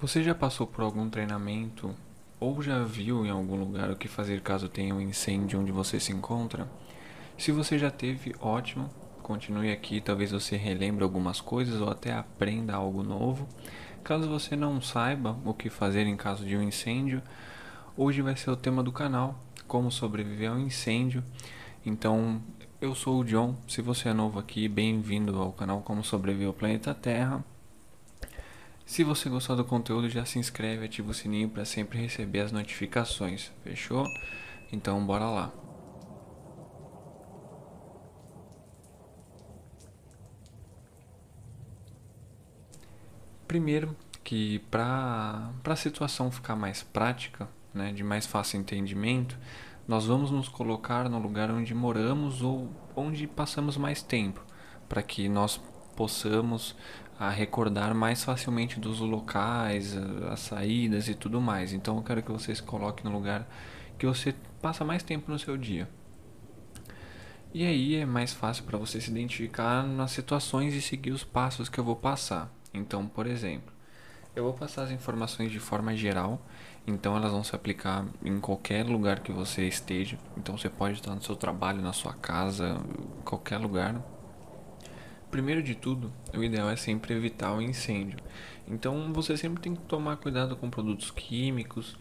Você 0.00 0.22
já 0.22 0.34
passou 0.34 0.66
por 0.66 0.82
algum 0.82 1.08
treinamento 1.08 1.94
ou 2.40 2.60
já 2.60 2.82
viu 2.82 3.24
em 3.24 3.30
algum 3.30 3.56
lugar 3.56 3.90
o 3.90 3.96
que 3.96 4.08
fazer 4.08 4.40
caso 4.40 4.68
tenha 4.68 4.94
um 4.94 5.00
incêndio 5.00 5.60
onde 5.60 5.70
você 5.70 6.00
se 6.00 6.12
encontra? 6.12 6.68
Se 7.38 7.52
você 7.52 7.78
já 7.78 7.90
teve, 7.90 8.34
ótimo. 8.40 8.90
Continue 9.22 9.72
aqui, 9.72 10.00
talvez 10.00 10.32
você 10.32 10.56
relembre 10.56 11.04
algumas 11.04 11.40
coisas 11.40 11.80
ou 11.80 11.88
até 11.88 12.12
aprenda 12.12 12.74
algo 12.74 13.02
novo. 13.02 13.48
Caso 14.02 14.28
você 14.28 14.54
não 14.56 14.80
saiba 14.82 15.38
o 15.44 15.54
que 15.54 15.70
fazer 15.70 16.06
em 16.06 16.16
caso 16.16 16.44
de 16.44 16.56
um 16.56 16.62
incêndio, 16.62 17.22
hoje 17.96 18.20
vai 18.20 18.36
ser 18.36 18.50
o 18.50 18.56
tema 18.56 18.82
do 18.82 18.92
canal, 18.92 19.42
como 19.66 19.90
sobreviver 19.90 20.50
ao 20.50 20.58
incêndio. 20.58 21.24
Então, 21.86 22.42
eu 22.80 22.94
sou 22.94 23.20
o 23.20 23.24
John. 23.24 23.56
Se 23.66 23.80
você 23.80 24.10
é 24.10 24.12
novo 24.12 24.38
aqui, 24.38 24.68
bem-vindo 24.68 25.40
ao 25.40 25.52
canal 25.52 25.80
Como 25.80 26.04
Sobreviver 26.04 26.48
ao 26.48 26.52
Planeta 26.52 26.92
Terra. 26.92 27.42
Se 28.86 29.02
você 29.02 29.28
gostou 29.28 29.56
do 29.56 29.64
conteúdo, 29.64 30.08
já 30.08 30.24
se 30.24 30.38
inscreve, 30.38 30.84
ativa 30.84 31.10
o 31.10 31.14
sininho 31.14 31.48
para 31.48 31.64
sempre 31.64 31.98
receber 31.98 32.40
as 32.40 32.52
notificações. 32.52 33.50
Fechou? 33.62 34.06
Então, 34.70 35.04
bora 35.04 35.24
lá. 35.24 35.52
Primeiro, 43.48 43.96
que 44.22 44.58
para 44.70 45.50
a 45.64 45.76
situação 45.76 46.30
ficar 46.30 46.56
mais 46.56 46.82
prática, 46.82 47.48
né, 47.72 47.92
de 47.92 48.02
mais 48.02 48.26
fácil 48.26 48.58
entendimento, 48.58 49.38
nós 49.86 50.06
vamos 50.06 50.30
nos 50.30 50.48
colocar 50.48 51.08
no 51.08 51.18
lugar 51.18 51.50
onde 51.50 51.74
moramos 51.74 52.42
ou 52.42 52.70
onde 52.96 53.26
passamos 53.26 53.76
mais 53.76 54.02
tempo, 54.02 54.44
para 54.88 55.02
que 55.02 55.28
nós 55.28 55.60
possamos 55.94 56.74
a 57.18 57.30
recordar 57.30 57.94
mais 57.94 58.24
facilmente 58.24 58.80
dos 58.80 59.00
locais, 59.00 59.96
as 60.30 60.40
saídas 60.40 61.08
e 61.08 61.14
tudo 61.14 61.40
mais. 61.40 61.72
Então 61.72 61.96
eu 61.96 62.02
quero 62.02 62.22
que 62.22 62.32
você 62.32 62.54
se 62.54 62.62
coloque 62.62 63.04
no 63.04 63.12
lugar 63.12 63.48
que 63.98 64.06
você 64.06 64.34
passa 64.60 64.84
mais 64.84 65.02
tempo 65.02 65.30
no 65.30 65.38
seu 65.38 65.56
dia. 65.56 65.88
E 67.52 67.64
aí 67.64 67.94
é 67.94 68.04
mais 68.04 68.32
fácil 68.32 68.64
para 68.64 68.76
você 68.76 69.00
se 69.00 69.10
identificar 69.10 69.84
nas 69.84 70.10
situações 70.10 70.74
e 70.74 70.82
seguir 70.82 71.12
os 71.12 71.22
passos 71.22 71.68
que 71.68 71.78
eu 71.78 71.84
vou 71.84 71.94
passar. 71.94 72.52
Então, 72.72 73.06
por 73.06 73.28
exemplo, 73.28 73.72
eu 74.34 74.42
vou 74.42 74.52
passar 74.52 74.82
as 74.82 74.90
informações 74.90 75.52
de 75.52 75.60
forma 75.60 75.94
geral, 75.94 76.44
então 76.84 77.16
elas 77.16 77.30
vão 77.30 77.44
se 77.44 77.54
aplicar 77.54 78.04
em 78.24 78.40
qualquer 78.40 78.84
lugar 78.84 79.20
que 79.20 79.30
você 79.30 79.68
esteja. 79.68 80.18
Então 80.36 80.58
você 80.58 80.68
pode 80.68 80.94
estar 80.94 81.14
no 81.14 81.22
seu 81.22 81.36
trabalho, 81.36 81.80
na 81.80 81.92
sua 81.92 82.12
casa, 82.12 82.80
qualquer 83.24 83.58
lugar, 83.58 84.02
Primeiro 85.34 85.64
de 85.64 85.74
tudo, 85.74 86.12
o 86.32 86.44
ideal 86.44 86.70
é 86.70 86.76
sempre 86.76 87.12
evitar 87.12 87.52
o 87.52 87.60
incêndio. 87.60 88.16
Então 88.68 89.12
você 89.12 89.36
sempre 89.36 89.60
tem 89.60 89.74
que 89.74 89.82
tomar 89.82 90.16
cuidado 90.18 90.54
com 90.54 90.70
produtos 90.70 91.10
químicos, 91.10 91.98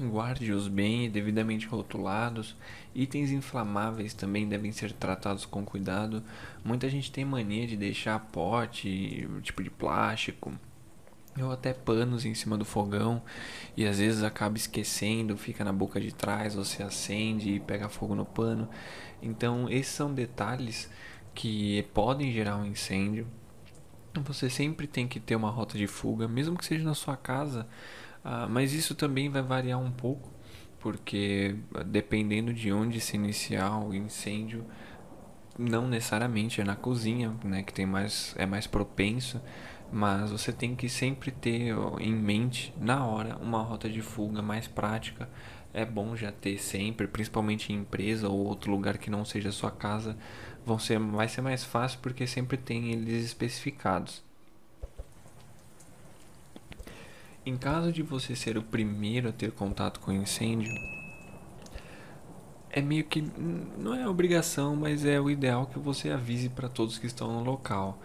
guarde-os 0.00 0.66
bem 0.66 1.10
devidamente 1.10 1.66
rotulados. 1.66 2.56
Itens 2.94 3.30
inflamáveis 3.32 4.14
também 4.14 4.48
devem 4.48 4.72
ser 4.72 4.92
tratados 4.92 5.44
com 5.44 5.62
cuidado. 5.62 6.24
Muita 6.64 6.88
gente 6.88 7.12
tem 7.12 7.22
mania 7.22 7.66
de 7.66 7.76
deixar 7.76 8.18
pote, 8.18 9.28
tipo 9.42 9.62
de 9.62 9.68
plástico, 9.68 10.50
ou 11.38 11.52
até 11.52 11.74
panos 11.74 12.24
em 12.24 12.34
cima 12.34 12.56
do 12.56 12.64
fogão 12.64 13.22
e 13.76 13.84
às 13.84 13.98
vezes 13.98 14.22
acaba 14.22 14.56
esquecendo, 14.56 15.36
fica 15.36 15.62
na 15.62 15.72
boca 15.72 16.00
de 16.00 16.14
trás, 16.14 16.54
você 16.54 16.82
acende 16.82 17.50
e 17.50 17.60
pega 17.60 17.90
fogo 17.90 18.14
no 18.14 18.24
pano. 18.24 18.66
Então, 19.20 19.68
esses 19.68 19.92
são 19.92 20.14
detalhes 20.14 20.88
que 21.38 21.84
podem 21.94 22.32
gerar 22.32 22.56
um 22.56 22.66
incêndio. 22.66 23.24
Você 24.24 24.50
sempre 24.50 24.88
tem 24.88 25.06
que 25.06 25.20
ter 25.20 25.36
uma 25.36 25.50
rota 25.50 25.78
de 25.78 25.86
fuga, 25.86 26.26
mesmo 26.26 26.58
que 26.58 26.64
seja 26.64 26.84
na 26.84 26.94
sua 26.94 27.16
casa, 27.16 27.64
uh, 28.24 28.50
mas 28.50 28.72
isso 28.72 28.92
também 28.92 29.28
vai 29.28 29.40
variar 29.40 29.78
um 29.78 29.92
pouco, 29.92 30.32
porque 30.80 31.54
dependendo 31.86 32.52
de 32.52 32.72
onde 32.72 33.00
se 33.00 33.14
iniciar 33.14 33.78
o 33.78 33.94
incêndio, 33.94 34.64
não 35.56 35.86
necessariamente 35.86 36.60
é 36.60 36.64
na 36.64 36.74
cozinha, 36.74 37.32
né, 37.44 37.62
que 37.62 37.72
tem 37.72 37.86
mais 37.86 38.34
é 38.36 38.44
mais 38.44 38.66
propenso, 38.66 39.40
mas 39.90 40.30
você 40.30 40.52
tem 40.52 40.76
que 40.76 40.88
sempre 40.88 41.30
ter 41.30 41.74
em 41.98 42.12
mente 42.12 42.72
na 42.78 43.06
hora 43.06 43.36
uma 43.38 43.62
rota 43.62 43.88
de 43.88 44.02
fuga 44.02 44.42
mais 44.42 44.66
prática. 44.66 45.28
É 45.72 45.84
bom 45.84 46.16
já 46.16 46.32
ter 46.32 46.58
sempre, 46.58 47.06
principalmente 47.06 47.72
em 47.72 47.76
empresa 47.76 48.28
ou 48.28 48.46
outro 48.46 48.70
lugar 48.70 48.98
que 48.98 49.10
não 49.10 49.24
seja 49.24 49.52
sua 49.52 49.70
casa, 49.70 50.16
vão 50.64 50.78
ser, 50.78 50.98
vai 50.98 51.28
ser 51.28 51.40
mais 51.40 51.64
fácil 51.64 51.98
porque 52.02 52.26
sempre 52.26 52.56
tem 52.56 52.92
eles 52.92 53.24
especificados. 53.24 54.22
Em 57.44 57.56
caso 57.56 57.90
de 57.92 58.02
você 58.02 58.36
ser 58.36 58.58
o 58.58 58.62
primeiro 58.62 59.30
a 59.30 59.32
ter 59.32 59.52
contato 59.52 60.00
com 60.00 60.12
incêndio, 60.12 60.70
é 62.78 62.82
meio 62.82 63.04
que 63.04 63.22
não 63.76 63.94
é 63.94 64.08
obrigação, 64.08 64.76
mas 64.76 65.04
é 65.04 65.20
o 65.20 65.30
ideal 65.30 65.66
que 65.66 65.78
você 65.78 66.10
avise 66.10 66.48
para 66.48 66.68
todos 66.68 66.98
que 66.98 67.06
estão 67.06 67.32
no 67.32 67.42
local, 67.42 68.00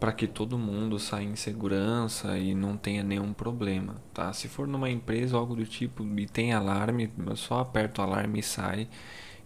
para 0.00 0.12
que 0.12 0.26
todo 0.26 0.58
mundo 0.58 0.98
saia 0.98 1.24
em 1.24 1.36
segurança 1.36 2.36
e 2.38 2.54
não 2.54 2.76
tenha 2.76 3.02
nenhum 3.02 3.32
problema, 3.32 3.96
tá? 4.12 4.32
Se 4.32 4.48
for 4.48 4.66
numa 4.66 4.90
empresa 4.90 5.36
ou 5.36 5.40
algo 5.40 5.54
do 5.54 5.64
tipo 5.64 6.04
e 6.18 6.26
tem 6.26 6.52
alarme, 6.52 7.10
só 7.36 7.60
aperta 7.60 8.02
o 8.02 8.04
alarme 8.04 8.40
e 8.40 8.42
sai 8.42 8.88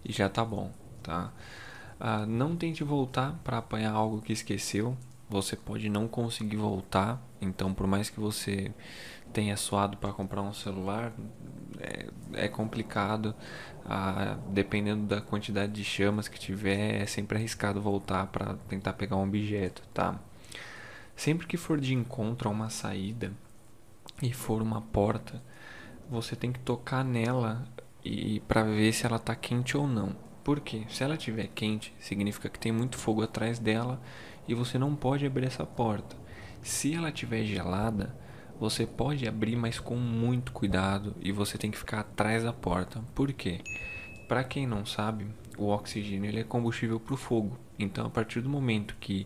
e 0.03 0.11
já 0.11 0.27
tá 0.27 0.43
bom, 0.43 0.71
tá? 1.03 1.31
Ah, 1.99 2.25
não 2.25 2.55
tente 2.55 2.83
voltar 2.83 3.39
para 3.43 3.59
apanhar 3.59 3.93
algo 3.93 4.21
que 4.21 4.33
esqueceu. 4.33 4.97
Você 5.31 5.55
pode 5.55 5.87
não 5.87 6.09
conseguir 6.09 6.57
voltar. 6.57 7.25
Então, 7.39 7.73
por 7.73 7.87
mais 7.87 8.09
que 8.09 8.19
você 8.19 8.73
tenha 9.31 9.55
suado 9.55 9.95
para 9.95 10.11
comprar 10.11 10.41
um 10.41 10.51
celular, 10.51 11.13
é, 11.79 12.07
é 12.33 12.47
complicado. 12.49 13.33
Ah, 13.85 14.37
dependendo 14.49 15.07
da 15.07 15.21
quantidade 15.21 15.71
de 15.71 15.85
chamas 15.85 16.27
que 16.27 16.37
tiver, 16.37 17.01
é 17.01 17.05
sempre 17.05 17.37
arriscado 17.37 17.81
voltar 17.81 18.27
para 18.27 18.55
tentar 18.67 18.91
pegar 18.91 19.15
um 19.15 19.23
objeto, 19.23 19.81
tá? 19.93 20.19
Sempre 21.15 21.47
que 21.47 21.55
for 21.55 21.79
de 21.79 21.93
encontro 21.93 22.49
a 22.49 22.51
uma 22.51 22.69
saída 22.69 23.31
e 24.21 24.33
for 24.33 24.61
uma 24.61 24.81
porta, 24.81 25.41
você 26.09 26.35
tem 26.35 26.51
que 26.51 26.59
tocar 26.59 27.05
nela 27.05 27.63
e 28.03 28.41
para 28.41 28.63
ver 28.63 28.91
se 28.91 29.05
ela 29.05 29.15
está 29.15 29.33
quente 29.33 29.77
ou 29.77 29.87
não. 29.87 30.13
Porque 30.43 30.83
se 30.89 31.03
ela 31.03 31.15
estiver 31.15 31.47
quente, 31.47 31.93
significa 31.99 32.49
que 32.49 32.59
tem 32.59 32.71
muito 32.71 32.97
fogo 32.97 33.21
atrás 33.21 33.59
dela 33.59 34.01
e 34.47 34.53
você 34.53 34.77
não 34.77 34.95
pode 34.95 35.25
abrir 35.25 35.45
essa 35.45 35.65
porta. 35.65 36.15
Se 36.61 36.93
ela 36.93 37.09
estiver 37.09 37.43
gelada, 37.43 38.15
você 38.59 38.85
pode 38.85 39.27
abrir, 39.27 39.55
mas 39.55 39.79
com 39.79 39.95
muito 39.95 40.51
cuidado 40.51 41.15
e 41.19 41.31
você 41.31 41.57
tem 41.57 41.71
que 41.71 41.77
ficar 41.77 42.01
atrás 42.01 42.43
da 42.43 42.53
porta. 42.53 43.03
Por 43.15 43.33
quê? 43.33 43.61
Para 44.27 44.43
quem 44.43 44.67
não 44.67 44.85
sabe, 44.85 45.25
o 45.57 45.67
oxigênio 45.69 46.29
ele 46.29 46.41
é 46.41 46.43
combustível 46.43 46.99
para 46.99 47.15
o 47.15 47.17
fogo. 47.17 47.57
Então, 47.79 48.05
a 48.05 48.09
partir 48.09 48.41
do 48.41 48.49
momento 48.49 48.95
que 48.99 49.25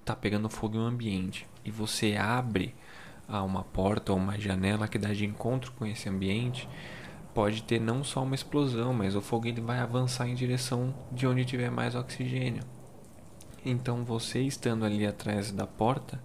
está 0.00 0.14
pegando 0.14 0.48
fogo 0.48 0.76
em 0.76 0.80
um 0.80 0.86
ambiente 0.86 1.48
e 1.64 1.70
você 1.70 2.16
abre 2.16 2.74
ah, 3.26 3.42
uma 3.42 3.64
porta 3.64 4.12
ou 4.12 4.18
uma 4.18 4.38
janela 4.38 4.86
que 4.86 4.98
dá 4.98 5.12
de 5.12 5.26
encontro 5.26 5.72
com 5.72 5.84
esse 5.84 6.08
ambiente, 6.08 6.68
pode 7.34 7.64
ter 7.64 7.80
não 7.80 8.04
só 8.04 8.22
uma 8.22 8.36
explosão, 8.36 8.94
mas 8.94 9.16
o 9.16 9.20
fogo 9.20 9.48
ele 9.48 9.60
vai 9.60 9.80
avançar 9.80 10.28
em 10.28 10.34
direção 10.34 10.94
de 11.10 11.26
onde 11.26 11.44
tiver 11.44 11.70
mais 11.70 11.96
oxigênio. 11.96 12.62
Então 13.68 14.04
você 14.04 14.40
estando 14.42 14.84
ali 14.84 15.04
atrás 15.04 15.50
da 15.50 15.66
porta, 15.66 16.22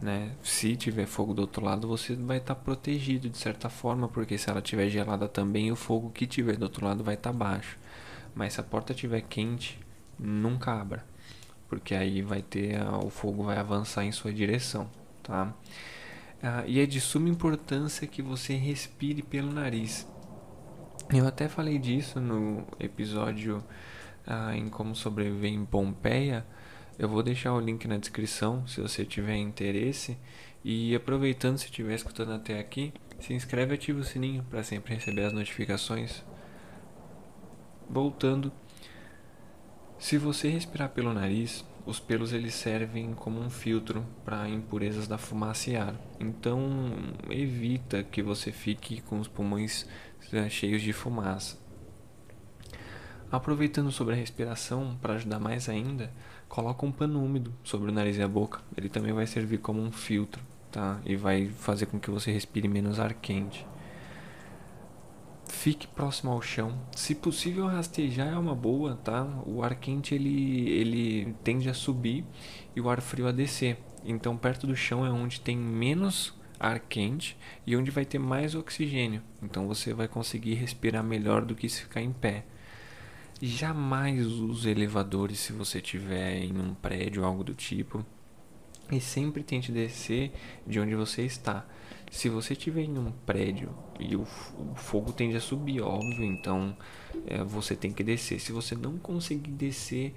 né, 0.00 0.32
se 0.42 0.74
tiver 0.76 1.04
fogo 1.06 1.34
do 1.34 1.42
outro 1.42 1.62
lado, 1.62 1.86
você 1.86 2.16
vai 2.16 2.38
estar 2.38 2.54
tá 2.54 2.60
protegido 2.60 3.28
de 3.28 3.36
certa 3.36 3.68
forma, 3.68 4.08
porque 4.08 4.38
se 4.38 4.48
ela 4.48 4.60
estiver 4.60 4.88
gelada 4.88 5.28
também, 5.28 5.70
o 5.70 5.76
fogo 5.76 6.08
que 6.08 6.26
tiver 6.26 6.56
do 6.56 6.62
outro 6.62 6.86
lado 6.86 7.04
vai 7.04 7.14
estar 7.14 7.32
tá 7.32 7.36
baixo. 7.36 7.78
Mas 8.34 8.54
se 8.54 8.60
a 8.60 8.64
porta 8.64 8.94
estiver 8.94 9.20
quente, 9.20 9.78
nunca 10.18 10.72
abra, 10.72 11.04
porque 11.68 11.94
aí 11.94 12.22
vai 12.22 12.40
ter 12.40 12.80
o 13.04 13.10
fogo 13.10 13.44
vai 13.44 13.58
avançar 13.58 14.04
em 14.04 14.12
sua 14.12 14.32
direção, 14.32 14.88
tá? 15.22 15.52
Ah, 16.42 16.64
e 16.66 16.80
é 16.80 16.86
de 16.86 16.98
suma 16.98 17.28
importância 17.28 18.06
que 18.06 18.22
você 18.22 18.54
respire 18.54 19.22
pelo 19.22 19.52
nariz. 19.52 20.08
Eu 21.12 21.26
até 21.26 21.46
falei 21.46 21.78
disso 21.78 22.18
no 22.18 22.66
episódio 22.78 23.62
ah, 24.26 24.56
em 24.56 24.70
como 24.70 24.94
sobreviver 24.94 25.52
em 25.52 25.66
Pompeia. 25.66 26.46
Eu 27.00 27.08
vou 27.08 27.22
deixar 27.22 27.54
o 27.54 27.60
link 27.60 27.88
na 27.88 27.96
descrição 27.96 28.66
se 28.66 28.78
você 28.78 29.06
tiver 29.06 29.34
interesse. 29.34 30.18
E 30.62 30.94
aproveitando, 30.94 31.56
se 31.56 31.64
estiver 31.64 31.94
escutando 31.94 32.34
até 32.34 32.58
aqui, 32.58 32.92
se 33.18 33.32
inscreve 33.32 33.72
e 33.72 33.76
ativa 33.76 34.00
o 34.00 34.04
sininho 34.04 34.44
para 34.50 34.62
sempre 34.62 34.92
receber 34.92 35.24
as 35.24 35.32
notificações. 35.32 36.22
Voltando, 37.88 38.52
se 39.98 40.18
você 40.18 40.50
respirar 40.50 40.90
pelo 40.90 41.14
nariz, 41.14 41.64
os 41.86 41.98
pelos 41.98 42.34
eles 42.34 42.52
servem 42.52 43.14
como 43.14 43.40
um 43.40 43.48
filtro 43.48 44.04
para 44.22 44.46
impurezas 44.46 45.08
da 45.08 45.16
fumaça 45.16 45.70
e 45.70 45.76
ar. 45.76 45.94
Então, 46.20 46.60
evita 47.30 48.02
que 48.02 48.22
você 48.22 48.52
fique 48.52 49.00
com 49.00 49.18
os 49.18 49.26
pulmões 49.26 49.88
né, 50.30 50.50
cheios 50.50 50.82
de 50.82 50.92
fumaça. 50.92 51.58
Aproveitando 53.30 53.92
sobre 53.92 54.14
a 54.14 54.16
respiração, 54.16 54.98
para 55.00 55.14
ajudar 55.14 55.38
mais 55.38 55.68
ainda, 55.68 56.12
coloca 56.48 56.84
um 56.84 56.90
pano 56.90 57.24
úmido 57.24 57.54
sobre 57.62 57.88
o 57.88 57.92
nariz 57.92 58.16
e 58.16 58.22
a 58.22 58.28
boca. 58.28 58.60
Ele 58.76 58.88
também 58.88 59.12
vai 59.12 59.26
servir 59.26 59.58
como 59.58 59.80
um 59.80 59.92
filtro, 59.92 60.42
tá? 60.72 61.00
E 61.06 61.14
vai 61.14 61.46
fazer 61.46 61.86
com 61.86 62.00
que 62.00 62.10
você 62.10 62.32
respire 62.32 62.66
menos 62.66 62.98
ar 62.98 63.14
quente. 63.14 63.64
Fique 65.46 65.86
próximo 65.86 66.32
ao 66.32 66.42
chão. 66.42 66.76
Se 66.96 67.14
possível, 67.14 67.66
rastejar 67.66 68.28
é 68.28 68.38
uma 68.38 68.54
boa, 68.54 68.96
tá? 68.96 69.24
O 69.46 69.62
ar 69.62 69.76
quente 69.76 70.14
ele, 70.14 70.68
ele 70.70 71.34
tende 71.44 71.68
a 71.68 71.74
subir 71.74 72.24
e 72.74 72.80
o 72.80 72.88
ar 72.88 73.00
frio 73.00 73.28
a 73.28 73.32
descer. 73.32 73.78
Então, 74.04 74.36
perto 74.36 74.66
do 74.66 74.74
chão 74.74 75.06
é 75.06 75.10
onde 75.10 75.40
tem 75.40 75.56
menos 75.56 76.34
ar 76.58 76.80
quente 76.80 77.36
e 77.66 77.76
onde 77.76 77.90
vai 77.90 78.04
ter 78.04 78.18
mais 78.18 78.54
oxigênio. 78.54 79.22
Então, 79.42 79.68
você 79.68 79.94
vai 79.94 80.08
conseguir 80.08 80.54
respirar 80.54 81.04
melhor 81.04 81.44
do 81.44 81.54
que 81.54 81.68
se 81.68 81.82
ficar 81.82 82.00
em 82.00 82.12
pé. 82.12 82.44
Jamais 83.42 84.26
use 84.26 84.68
elevadores 84.68 85.38
se 85.38 85.52
você 85.52 85.78
estiver 85.78 86.42
em 86.42 86.58
um 86.58 86.74
prédio 86.74 87.24
algo 87.24 87.42
do 87.42 87.54
tipo. 87.54 88.04
E 88.92 89.00
sempre 89.00 89.42
tente 89.42 89.72
descer 89.72 90.32
de 90.66 90.78
onde 90.78 90.94
você 90.94 91.22
está. 91.22 91.64
Se 92.10 92.28
você 92.28 92.52
estiver 92.52 92.82
em 92.82 92.98
um 92.98 93.12
prédio 93.24 93.72
e 93.98 94.14
o, 94.14 94.22
o, 94.22 94.74
fogo 94.74 95.12
tende 95.12 95.36
a 95.36 95.40
subir, 95.40 95.80
óbvio, 95.80 96.24
então 96.24 96.76
é, 97.26 97.42
você 97.42 97.76
tem 97.76 97.92
que 97.92 98.02
descer. 98.02 98.40
Se 98.40 98.52
você 98.52 98.74
não 98.74 98.98
conseguir 98.98 99.52
descer, 99.52 100.14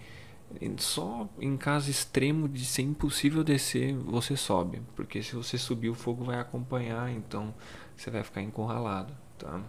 só 0.77 1.29
em 1.39 1.55
caso 1.55 1.89
extremo 1.89 2.49
de 2.49 2.65
ser 2.65 2.81
impossível 2.81 3.43
descer, 3.43 3.95
você 3.95 4.35
sobe. 4.35 4.81
Porque 4.95 5.21
se 5.23 5.35
você 5.35 5.57
subir, 5.57 5.89
o 5.89 5.95
fogo 5.95 6.25
vai 6.25 6.39
acompanhar, 6.39 7.11
então 7.11 7.53
você 7.95 8.09
vai 8.09 8.23
ficar 8.23 8.41
encurralado. 8.41 9.15
Tá? 9.37 9.61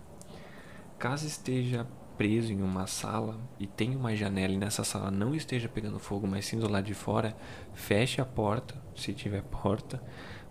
Caso 0.99 1.27
esteja 1.27 1.87
preso 2.17 2.53
em 2.53 2.63
uma 2.63 2.87
sala 2.87 3.39
e 3.59 3.67
tem 3.67 3.97
uma 3.97 4.15
janela 4.15 4.53
e 4.53 4.57
nessa 4.57 4.85
sala 4.85 5.11
não 5.11 5.35
esteja 5.35 5.69
pegando 5.69 5.99
fogo, 5.99 6.27
mas 6.27 6.47
sim 6.47 6.59
do 6.59 6.71
lado 6.71 6.85
de 6.85 6.95
fora, 6.95 7.37
feche 7.73 8.21
a 8.21 8.25
porta, 8.25 8.75
se 8.95 9.13
tiver 9.13 9.43
porta, 9.63 10.03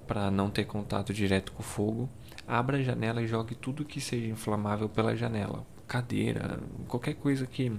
para 0.08 0.30
não 0.30 0.50
ter 0.50 0.66
contato 0.66 1.14
direto 1.14 1.52
com 1.54 1.62
o 1.62 1.66
fogo. 1.66 2.10
Abra 2.48 2.78
a 2.78 2.84
janela 2.84 3.22
e 3.22 3.28
jogue 3.28 3.56
tudo 3.56 3.86
que 3.86 4.02
seja 4.02 4.28
inflamável 4.28 4.90
pela 4.90 5.16
janela, 5.16 5.66
cadeira, 5.88 6.60
qualquer 6.88 7.14
coisa 7.16 7.48
que 7.48 7.72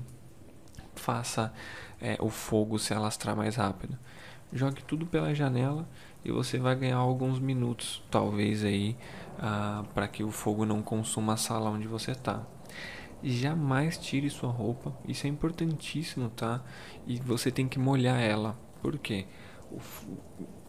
faça 0.95 1.53
é, 2.01 2.17
o 2.21 2.31
fogo 2.31 2.79
se 2.79 2.95
alastrar 2.95 3.37
mais 3.37 3.57
rápido. 3.57 3.99
Jogue 4.53 4.83
tudo 4.85 5.05
pela 5.05 5.35
janela 5.35 5.87
e 6.25 6.31
você 6.31 6.59
vai 6.59 6.75
ganhar 6.77 6.97
alguns 6.97 7.39
minutos, 7.39 8.03
talvez 8.11 8.65
aí, 8.65 8.97
ah, 9.39 9.85
para 9.95 10.09
que 10.09 10.23
o 10.23 10.31
fogo 10.31 10.65
não 10.65 10.81
consuma 10.81 11.35
a 11.35 11.37
sala 11.37 11.69
onde 11.69 11.89
você 11.89 12.13
está 12.13 12.47
jamais 13.31 13.97
tire 13.97 14.29
sua 14.29 14.50
roupa. 14.50 14.97
Isso 15.09 15.26
é 15.26 15.31
importantíssimo, 15.31 16.29
tá? 16.31 16.62
E 17.06 17.17
você 17.17 17.50
tem 17.50 17.67
que 17.67 17.79
molhar 17.79 18.21
ela. 18.21 18.59
Por 18.82 18.99
quê? 18.99 19.26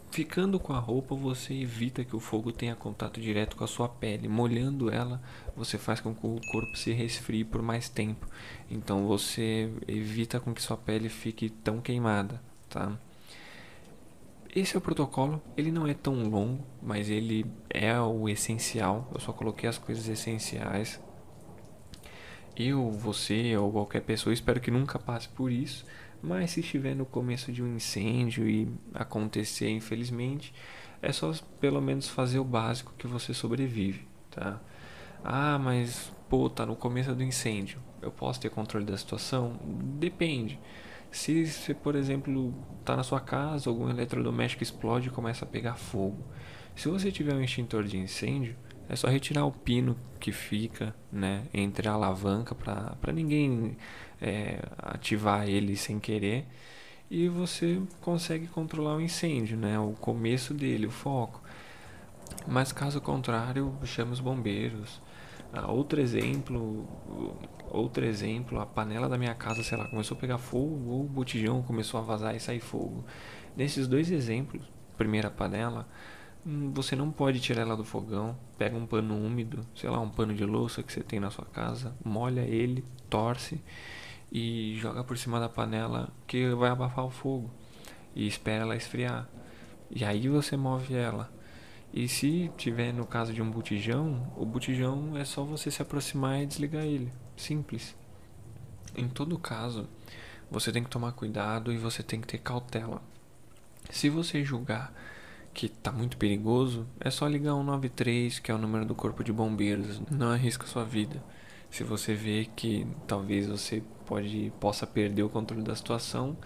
Ficando 0.10 0.57
com 0.57 0.72
a 0.72 0.80
roupa, 0.80 1.13
você 1.13 1.54
evita 1.54 2.06
que 2.06 2.16
o 2.16 2.19
fogo 2.19 2.52
tenha 2.52 2.74
contato 2.74 3.19
direto 3.19 3.57
com 3.57 3.66
a 3.66 3.68
sua 3.68 3.90
pele. 3.90 4.30
Molhando 4.30 4.90
ela, 4.90 5.22
você 5.56 5.78
faz 5.78 6.00
com 6.00 6.16
que 6.16 6.25
o 6.25 6.40
corpo 6.52 6.78
se 6.78 6.94
resfrie 6.94 7.44
por 7.44 7.62
mais 7.62 7.90
tempo. 7.90 8.25
Então 8.72 9.06
você 9.06 9.69
evita 9.88 10.40
com 10.40 10.54
que 10.54 10.62
sua 10.62 10.78
pele 10.78 11.10
fique 11.10 11.50
tão 11.50 11.81
queimada, 11.81 12.42
tá? 12.69 12.98
Esse 14.56 14.78
é 14.78 14.78
o 14.78 14.81
protocolo, 14.81 15.42
ele 15.58 15.69
não 15.69 15.86
é 15.86 15.94
tão 15.94 16.30
longo, 16.30 16.63
mas 16.81 17.10
ele 17.10 17.46
é 17.69 18.00
o 18.00 18.30
essencial. 18.30 19.12
Eu 19.13 19.19
só 19.19 19.34
coloquei 19.34 19.68
as 19.68 19.78
coisas 19.78 20.08
essenciais 20.08 20.98
eu, 22.57 22.92
você 22.92 23.56
ou 23.57 23.72
qualquer 23.72 24.02
pessoa, 24.02 24.34
espero 24.34 24.60
que 24.60 24.72
nunca 24.72 24.98
passe 25.00 25.28
por 25.30 25.52
isso. 25.52 25.86
Mas 26.22 26.52
se 26.52 26.62
estiver 26.62 26.96
no 26.96 27.06
começo 27.06 27.52
de 27.52 27.62
um 27.62 27.75
incêndio 27.75 28.50
e 28.50 28.68
acontecer, 28.94 29.69
infelizmente, 29.69 30.54
é 31.02 31.12
só 31.12 31.31
pelo 31.60 31.81
menos 31.81 32.07
fazer 32.10 32.40
o 32.40 32.44
básico 32.44 32.94
que 32.98 33.06
você 33.06 33.34
sobrevive, 33.34 34.07
tá? 34.31 34.60
Ah, 35.24 35.60
mas 35.60 36.12
pô, 36.30 36.50
tá 36.50 36.66
no 36.66 36.75
começo 36.75 37.13
do 37.13 37.24
incêndio. 37.24 37.80
Eu 38.02 38.12
posso 38.12 38.40
ter 38.40 38.50
controle 38.50 38.86
da 38.86 38.98
situação? 38.98 39.60
Depende. 40.00 40.60
Se 41.12 41.46
você, 41.46 41.74
por 41.74 41.96
exemplo, 41.96 42.54
tá 42.84 42.96
na 42.96 43.04
sua 43.04 43.19
casa, 43.19 43.69
algum 43.69 43.90
eletrodoméstico 43.90 44.63
explode 44.63 45.08
e 45.08 45.12
começa 45.12 45.46
a 45.46 45.48
pegar 45.48 45.75
fogo. 45.75 46.24
Se 46.75 46.90
você 46.90 47.12
tiver 47.12 47.34
um 47.34 47.42
extintor 47.42 47.84
de 47.86 47.98
incêndio, 47.98 48.56
é 48.90 48.96
só 48.96 49.08
retirar 49.08 49.46
o 49.46 49.52
pino 49.52 49.98
que 50.20 50.32
fica 50.32 50.96
né, 51.12 51.44
entre 51.54 51.88
a 51.88 51.94
alavanca 51.94 52.54
para 52.56 53.14
ninguém 53.14 53.78
é, 54.22 54.60
ativar 54.78 55.48
ele 55.48 55.76
sem 55.76 56.00
querer 56.00 56.46
e 57.10 57.30
você 57.30 57.82
consegue 58.02 58.48
controlar 58.48 58.96
o 58.96 59.02
incêndio, 59.02 59.58
né, 59.58 59.78
o 59.80 59.92
começo 59.94 60.54
dele, 60.54 60.88
o 60.88 60.92
foco. 60.92 61.42
Mas 62.48 62.72
caso 62.72 63.00
contrário, 63.00 63.78
chame 63.84 64.12
os 64.12 64.20
bombeiros. 64.20 65.02
Ah, 65.54 65.72
outro 65.72 66.02
exemplo, 66.02 66.88
outro 67.70 68.04
exemplo, 68.04 68.60
a 68.60 68.66
panela 68.66 69.08
da 69.08 69.18
minha 69.18 69.34
casa, 69.34 69.64
sei 69.64 69.78
lá, 69.78 69.88
começou 69.88 70.18
a 70.18 70.20
pegar 70.20 70.38
fogo 70.38 70.90
ou 70.90 71.06
o 71.06 71.08
botijão 71.08 71.62
começou 71.62 72.00
a 72.00 72.04
vazar 72.04 72.36
e 72.36 72.40
sair 72.40 72.60
fogo. 72.60 73.06
Nesses 73.56 73.88
dois 73.88 74.12
exemplos, 74.12 74.64
primeira 74.98 75.30
panela, 75.30 75.88
você 76.46 76.96
não 76.96 77.12
pode 77.12 77.40
tirar 77.40 77.64
ela 77.64 77.76
do 77.76 77.84
fogão. 77.84 78.38
Pega 78.58 78.78
um 78.78 78.86
pano 78.86 79.18
úmido, 79.18 79.66
sei 79.76 79.90
lá, 79.90 80.00
um 80.00 80.10
pano 80.10 80.34
de 80.34 80.46
louça 80.46 80.84
que 80.84 80.94
você 80.94 81.02
tem 81.02 81.20
na 81.20 81.32
sua 81.32 81.46
casa, 81.46 81.96
molha 82.04 82.42
ele, 82.42 82.86
torce 83.10 83.60
e 84.32 84.76
joga 84.78 85.04
por 85.04 85.18
cima 85.18 85.40
da 85.40 85.50
panela 85.50 86.10
que 86.28 86.50
vai 86.50 86.70
abafar 86.70 87.06
o 87.06 87.10
fogo 87.10 87.50
e 88.16 88.28
espera 88.28 88.64
ela 88.64 88.76
esfriar. 88.76 89.28
E 89.90 90.06
aí 90.06 90.28
você 90.28 90.56
move 90.56 90.94
ela. 90.94 91.32
E 91.94 92.08
se 92.08 92.52
tiver 92.58 92.94
no 92.94 93.06
caso 93.06 93.34
de 93.34 93.42
um 93.42 93.50
botijão, 93.50 94.32
o 94.36 94.46
botijão 94.46 95.18
é 95.18 95.24
só 95.24 95.44
você 95.44 95.72
se 95.72 95.82
aproximar 95.82 96.42
e 96.42 96.46
desligar 96.46 96.84
ele. 96.84 97.12
Simples. 97.38 97.96
Em 98.96 99.08
todo 99.08 99.38
caso, 99.38 99.88
você 100.52 100.72
tem 100.72 100.84
que 100.84 100.90
tomar 100.90 101.14
cuidado 101.14 101.72
e 101.72 101.78
você 101.78 102.04
tem 102.04 102.20
que 102.20 102.28
ter 102.28 102.38
cautela. 102.38 103.02
Se 103.90 104.10
você 104.10 104.44
julgar 104.44 104.94
que 105.56 105.68
está 105.68 105.90
muito 105.90 106.18
perigoso, 106.18 106.86
é 107.00 107.10
só 107.10 107.25
ligar 107.28 107.54
193, 107.54 108.40
que 108.40 108.52
é 108.52 108.54
o 108.54 108.57
número 108.57 108.86
do 108.86 108.94
corpo 108.94 109.24
de 109.24 109.31
bombeiros. 109.31 110.02
Não 110.12 110.30
arrisca 110.30 110.68
sua 110.68 110.84
vida. 110.84 111.24
Se 111.72 111.81
você 111.81 112.13
vê 112.13 112.48
que 112.56 112.86
talvez 113.07 113.48
você 113.48 113.81
pode 114.06 114.52
possa 114.60 114.86
perder 114.86 115.24
o 115.24 115.30
controle 115.30 115.63
da 115.63 115.74
situação, 115.74 116.38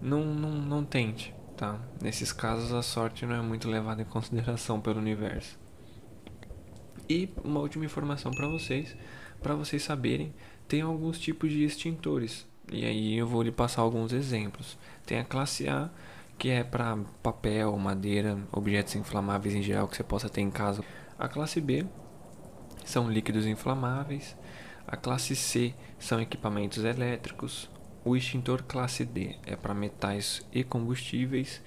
não, 0.00 0.24
não, 0.24 0.50
não 0.50 0.84
tente, 0.84 1.34
tá? 1.56 1.78
Nesses 2.02 2.32
casos 2.32 2.72
a 2.72 2.82
sorte 2.82 3.26
não 3.26 3.34
é 3.34 3.42
muito 3.42 3.68
levada 3.68 4.00
em 4.00 4.06
consideração 4.06 4.80
pelo 4.80 4.98
universo. 4.98 5.58
E 7.08 7.28
uma 7.44 7.60
última 7.60 7.84
informação 7.84 8.32
para 8.32 8.48
vocês, 8.48 8.96
para 9.42 9.54
vocês 9.54 9.82
saberem, 9.82 10.34
tem 10.66 10.80
alguns 10.80 11.18
tipos 11.18 11.50
de 11.50 11.62
extintores. 11.62 12.46
E 12.72 12.84
aí 12.84 13.16
eu 13.16 13.26
vou 13.26 13.42
lhe 13.42 13.52
passar 13.52 13.82
alguns 13.82 14.12
exemplos. 14.12 14.78
Tem 15.06 15.18
a 15.18 15.24
classe 15.24 15.68
A, 15.68 15.90
que 16.38 16.50
é 16.50 16.62
para 16.62 16.96
papel, 17.22 17.76
madeira, 17.76 18.38
objetos 18.52 18.94
inflamáveis 18.94 19.54
em 19.54 19.62
geral 19.62 19.88
que 19.88 19.96
você 19.96 20.04
possa 20.04 20.28
ter 20.28 20.40
em 20.40 20.50
casa. 20.50 20.84
A 21.18 21.26
classe 21.26 21.60
B 21.60 21.84
são 22.84 23.10
líquidos 23.10 23.44
inflamáveis. 23.44 24.36
A 24.86 24.96
classe 24.96 25.34
C 25.34 25.74
são 25.98 26.20
equipamentos 26.20 26.84
elétricos. 26.84 27.68
O 28.04 28.16
extintor 28.16 28.62
classe 28.62 29.04
D 29.04 29.36
é 29.44 29.56
para 29.56 29.74
metais 29.74 30.46
e 30.52 30.62
combustíveis. 30.62 31.60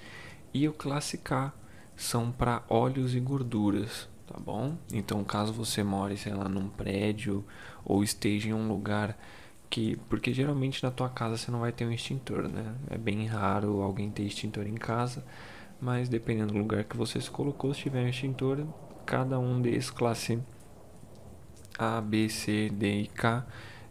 E 0.54 0.66
o 0.66 0.72
classe 0.72 1.18
K 1.18 1.52
são 1.94 2.32
para 2.32 2.62
óleos 2.68 3.14
e 3.14 3.20
gorduras, 3.20 4.08
tá 4.26 4.40
bom? 4.40 4.76
Então, 4.92 5.22
caso 5.22 5.52
você 5.52 5.82
more, 5.84 6.16
sei 6.16 6.32
lá, 6.32 6.48
num 6.48 6.68
prédio 6.68 7.44
ou 7.84 8.02
esteja 8.02 8.48
em 8.48 8.54
um 8.54 8.68
lugar 8.68 9.16
que 9.72 9.96
porque 10.10 10.34
geralmente 10.34 10.82
na 10.82 10.90
tua 10.90 11.08
casa 11.08 11.38
você 11.38 11.50
não 11.50 11.60
vai 11.60 11.72
ter 11.72 11.86
um 11.86 11.92
extintor, 11.92 12.46
né? 12.46 12.74
É 12.90 12.98
bem 12.98 13.26
raro 13.26 13.80
alguém 13.80 14.10
ter 14.10 14.22
extintor 14.22 14.66
em 14.66 14.74
casa, 14.74 15.24
mas 15.80 16.10
dependendo 16.10 16.52
do 16.52 16.58
lugar 16.58 16.84
que 16.84 16.94
você 16.94 17.18
se 17.18 17.30
colocou, 17.30 17.72
se 17.72 17.80
tiver 17.80 18.04
um 18.04 18.08
extintor, 18.08 18.66
cada 19.06 19.38
um 19.38 19.62
desses 19.62 19.90
classe 19.90 20.38
A, 21.78 22.02
B, 22.02 22.28
C, 22.28 22.68
D 22.68 23.00
e 23.00 23.06
K, 23.06 23.46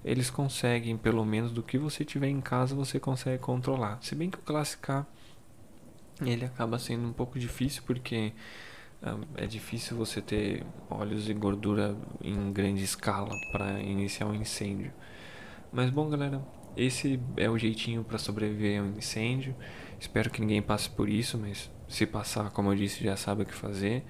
eles 0.05 0.29
conseguem 0.29 0.95
pelo 0.97 1.25
menos 1.25 1.51
do 1.51 1.63
que 1.63 1.79
você 1.79 2.05
tiver 2.05 2.29
em 2.29 2.41
casa, 2.41 2.75
você 2.75 2.99
consegue 2.99 3.39
controlar. 3.39 3.97
Se 4.03 4.13
bem 4.13 4.29
que 4.29 4.37
o 4.37 4.41
classe 4.43 4.77
K 4.77 5.03
ele 6.23 6.45
acaba 6.45 6.77
sendo 6.77 7.07
um 7.07 7.13
pouco 7.13 7.39
difícil 7.39 7.81
porque 7.87 8.33
ah, 9.01 9.17
é 9.35 9.47
difícil 9.47 9.97
você 9.97 10.21
ter 10.21 10.63
óleos 10.87 11.27
e 11.27 11.33
gordura 11.33 11.97
em 12.21 12.53
grande 12.53 12.83
escala 12.83 13.31
para 13.51 13.81
iniciar 13.81 14.27
um 14.27 14.35
incêndio. 14.35 14.93
Mas 15.71 15.89
bom, 15.89 16.09
galera, 16.09 16.41
esse 16.75 17.17
é 17.37 17.49
o 17.49 17.57
jeitinho 17.57 18.03
para 18.03 18.17
sobreviver 18.17 18.81
a 18.81 18.83
um 18.83 18.97
incêndio. 18.97 19.55
Espero 19.97 20.29
que 20.29 20.41
ninguém 20.41 20.61
passe 20.61 20.89
por 20.89 21.07
isso, 21.07 21.37
mas 21.37 21.71
se 21.87 22.05
passar, 22.05 22.49
como 22.51 22.71
eu 22.71 22.75
disse, 22.75 23.01
já 23.01 23.15
sabe 23.15 23.43
o 23.43 23.45
que 23.45 23.53
fazer. 23.53 24.03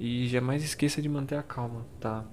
E 0.00 0.26
jamais 0.26 0.64
esqueça 0.64 1.02
de 1.02 1.08
manter 1.08 1.36
a 1.36 1.42
calma, 1.42 1.86
tá? 2.00 2.24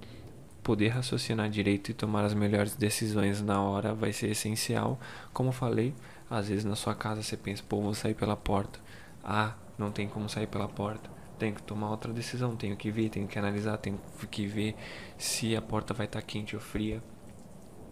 Poder 0.62 0.88
raciocinar 0.88 1.50
direito 1.50 1.90
e 1.90 1.94
tomar 1.94 2.24
as 2.24 2.32
melhores 2.32 2.74
decisões 2.74 3.42
na 3.42 3.60
hora 3.60 3.94
vai 3.94 4.14
ser 4.14 4.30
essencial. 4.30 4.98
Como 5.30 5.52
falei, 5.52 5.94
às 6.30 6.48
vezes 6.48 6.64
na 6.64 6.74
sua 6.74 6.94
casa 6.94 7.22
você 7.22 7.36
pensa, 7.36 7.62
pô, 7.68 7.82
vou 7.82 7.92
sair 7.92 8.14
pela 8.14 8.34
porta. 8.36 8.78
Ah, 9.22 9.54
não 9.76 9.90
tem 9.92 10.08
como 10.08 10.26
sair 10.26 10.46
pela 10.46 10.68
porta. 10.68 11.10
tenho 11.38 11.54
que 11.54 11.62
tomar 11.62 11.90
outra 11.90 12.12
decisão, 12.14 12.56
tenho 12.56 12.76
que 12.76 12.90
ver, 12.90 13.10
tenho 13.10 13.28
que 13.28 13.38
analisar, 13.38 13.76
tenho 13.76 14.00
que 14.30 14.46
ver 14.46 14.74
se 15.18 15.54
a 15.54 15.60
porta 15.60 15.92
vai 15.92 16.06
estar 16.06 16.20
tá 16.20 16.26
quente 16.26 16.56
ou 16.56 16.62
fria. 16.62 17.02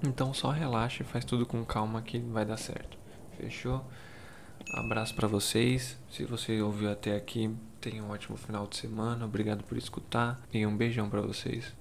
Então 0.04 0.34
só 0.34 0.50
relaxa 0.50 1.02
e 1.02 1.06
faz 1.06 1.24
tudo 1.24 1.46
com 1.46 1.64
calma 1.64 2.02
que 2.02 2.18
vai 2.18 2.44
dar 2.44 2.56
certo. 2.56 2.98
Fechou? 3.36 3.84
Abraço 4.74 5.14
para 5.14 5.28
vocês. 5.28 5.98
Se 6.10 6.24
você 6.24 6.60
ouviu 6.60 6.90
até 6.90 7.16
aqui, 7.16 7.54
tenha 7.80 8.02
um 8.02 8.10
ótimo 8.10 8.36
final 8.36 8.66
de 8.66 8.76
semana. 8.76 9.24
Obrigado 9.24 9.62
por 9.64 9.76
escutar 9.76 10.40
e 10.52 10.66
um 10.66 10.76
beijão 10.76 11.08
para 11.08 11.20
vocês. 11.20 11.72